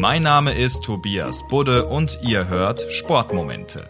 [0.00, 3.86] Mein Name ist Tobias Budde und ihr hört Sportmomente.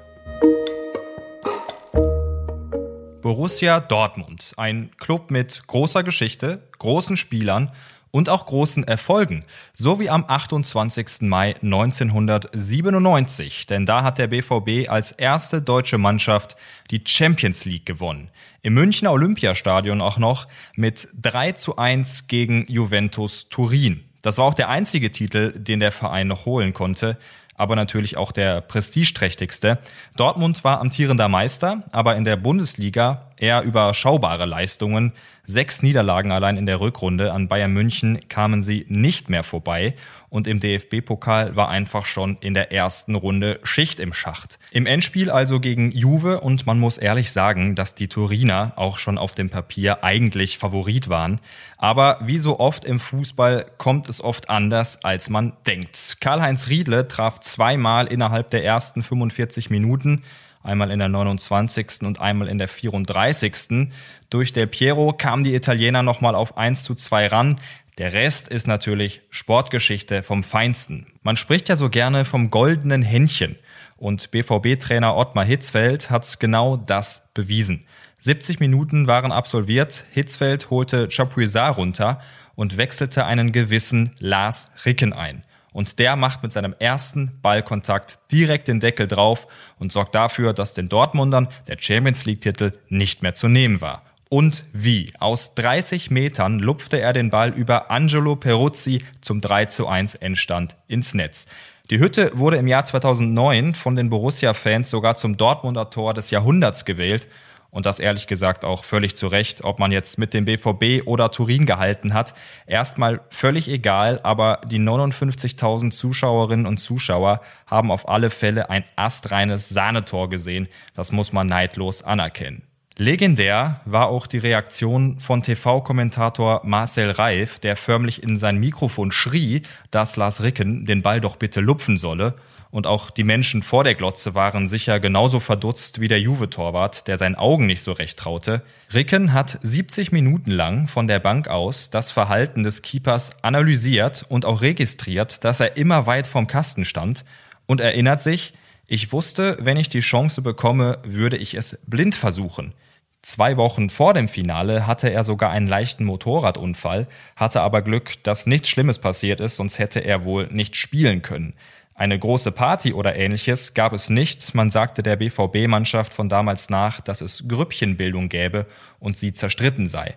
[3.22, 7.70] Borussia Dortmund, ein Club mit großer Geschichte, großen Spielern
[8.10, 11.20] und auch großen Erfolgen, so wie am 28.
[11.20, 16.56] Mai 1997, denn da hat der BVB als erste deutsche Mannschaft
[16.90, 18.32] die Champions League gewonnen.
[18.62, 24.09] Im Münchner Olympiastadion auch noch mit 3 zu 1 gegen Juventus Turin.
[24.22, 27.16] Das war auch der einzige Titel, den der Verein noch holen konnte
[27.60, 29.78] aber natürlich auch der prestigeträchtigste.
[30.16, 35.12] Dortmund war amtierender Meister, aber in der Bundesliga eher überschaubare Leistungen.
[35.44, 39.94] Sechs Niederlagen allein in der Rückrunde an Bayern München kamen sie nicht mehr vorbei
[40.28, 44.58] und im DFB-Pokal war einfach schon in der ersten Runde Schicht im Schacht.
[44.70, 49.18] Im Endspiel also gegen Juve und man muss ehrlich sagen, dass die Turiner auch schon
[49.18, 51.40] auf dem Papier eigentlich Favorit waren.
[51.78, 56.18] Aber wie so oft im Fußball kommt es oft anders, als man denkt.
[56.20, 60.22] Karl-Heinz Riedle traf zweimal innerhalb der ersten 45 Minuten
[60.62, 62.02] einmal in der 29.
[62.02, 63.88] und einmal in der 34.
[64.28, 67.56] Durch Del Piero kamen die Italiener nochmal auf 1 zu 2 ran.
[67.98, 71.06] Der Rest ist natürlich Sportgeschichte vom Feinsten.
[71.22, 73.56] Man spricht ja so gerne vom goldenen Händchen.
[73.96, 77.84] Und BVB-Trainer Ottmar Hitzfeld hat genau das bewiesen.
[78.20, 82.20] 70 Minuten waren absolviert, Hitzfeld holte Chapuisat runter
[82.54, 85.42] und wechselte einen gewissen Lars Ricken ein.
[85.72, 89.46] Und der macht mit seinem ersten Ballkontakt direkt den Deckel drauf
[89.78, 94.02] und sorgt dafür, dass den Dortmundern der Champions League-Titel nicht mehr zu nehmen war.
[94.28, 95.10] Und wie?
[95.18, 100.76] Aus 30 Metern lupfte er den Ball über Angelo Peruzzi zum 3 zu 1 Endstand
[100.86, 101.46] ins Netz.
[101.90, 106.84] Die Hütte wurde im Jahr 2009 von den Borussia-Fans sogar zum Dortmunder Tor des Jahrhunderts
[106.84, 107.26] gewählt
[107.70, 111.30] und das ehrlich gesagt auch völlig zu Recht, ob man jetzt mit dem BVB oder
[111.30, 112.34] Turin gehalten hat.
[112.66, 119.68] Erstmal völlig egal, aber die 59.000 Zuschauerinnen und Zuschauer haben auf alle Fälle ein astreines
[119.68, 120.68] Sahnetor gesehen.
[120.94, 122.69] Das muss man neidlos anerkennen.
[122.96, 129.62] Legendär war auch die Reaktion von TV-Kommentator Marcel Reif, der förmlich in sein Mikrofon schrie,
[129.90, 132.34] dass Lars Ricken den Ball doch bitte lupfen solle.
[132.70, 137.18] Und auch die Menschen vor der Glotze waren sicher genauso verdutzt wie der Juve-Torwart, der
[137.18, 138.62] seinen Augen nicht so recht traute.
[138.94, 144.44] Ricken hat 70 Minuten lang von der Bank aus das Verhalten des Keepers analysiert und
[144.44, 147.24] auch registriert, dass er immer weit vom Kasten stand
[147.66, 148.52] und erinnert sich,
[148.92, 152.74] ich wusste, wenn ich die Chance bekomme, würde ich es blind versuchen.
[153.22, 157.06] Zwei Wochen vor dem Finale hatte er sogar einen leichten Motorradunfall,
[157.36, 161.54] hatte aber Glück, dass nichts Schlimmes passiert ist, sonst hätte er wohl nicht spielen können.
[161.94, 164.56] Eine große Party oder ähnliches gab es nicht.
[164.56, 168.66] Man sagte der BVB-Mannschaft von damals nach, dass es Grüppchenbildung gäbe
[168.98, 170.16] und sie zerstritten sei.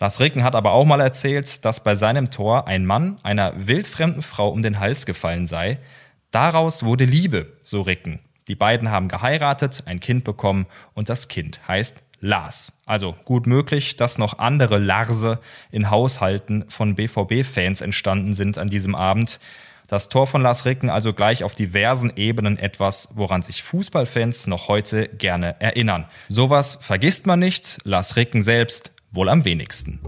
[0.00, 4.22] Lars Ricken hat aber auch mal erzählt, dass bei seinem Tor ein Mann einer wildfremden
[4.22, 5.78] Frau um den Hals gefallen sei.
[6.36, 8.18] Daraus wurde Liebe, so Ricken.
[8.46, 12.74] Die beiden haben geheiratet, ein Kind bekommen und das Kind heißt Lars.
[12.84, 15.40] Also gut möglich, dass noch andere Larse
[15.72, 19.40] in Haushalten von BVB-Fans entstanden sind an diesem Abend.
[19.88, 24.68] Das Tor von Lars Ricken also gleich auf diversen Ebenen etwas, woran sich Fußballfans noch
[24.68, 26.04] heute gerne erinnern.
[26.28, 30.00] Sowas vergisst man nicht, Lars Ricken selbst wohl am wenigsten.